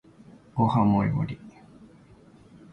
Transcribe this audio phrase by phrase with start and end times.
[0.55, 1.37] ご飯もりもり